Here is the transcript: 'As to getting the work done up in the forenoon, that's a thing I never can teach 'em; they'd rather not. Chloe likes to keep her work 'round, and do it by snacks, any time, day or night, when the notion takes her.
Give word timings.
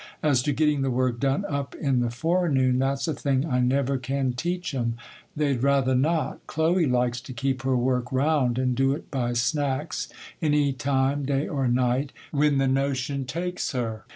'As 0.23 0.41
to 0.41 0.51
getting 0.51 0.81
the 0.81 0.89
work 0.89 1.19
done 1.19 1.45
up 1.45 1.75
in 1.75 1.99
the 1.99 2.09
forenoon, 2.09 2.79
that's 2.79 3.07
a 3.07 3.13
thing 3.13 3.45
I 3.45 3.59
never 3.59 3.99
can 3.99 4.33
teach 4.33 4.73
'em; 4.73 4.95
they'd 5.35 5.61
rather 5.61 5.93
not. 5.93 6.39
Chloe 6.47 6.87
likes 6.87 7.21
to 7.21 7.33
keep 7.33 7.61
her 7.61 7.77
work 7.77 8.11
'round, 8.11 8.57
and 8.57 8.73
do 8.75 8.93
it 8.93 9.11
by 9.11 9.33
snacks, 9.33 10.07
any 10.41 10.73
time, 10.73 11.23
day 11.23 11.47
or 11.47 11.67
night, 11.67 12.13
when 12.31 12.57
the 12.57 12.67
notion 12.67 13.25
takes 13.25 13.73
her. 13.73 14.03